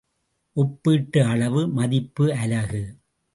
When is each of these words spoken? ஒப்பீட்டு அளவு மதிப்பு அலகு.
ஒப்பீட்டு 0.55 1.19
அளவு 1.25 1.67
மதிப்பு 1.67 2.33
அலகு. 2.33 2.83